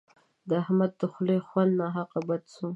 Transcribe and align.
د 0.47 0.49
احمد 0.61 0.91
د 0.99 1.01
خولې 1.11 1.37
خوند 1.47 1.71
ناحق 1.79 2.11
بد 2.27 2.41
سو. 2.55 2.65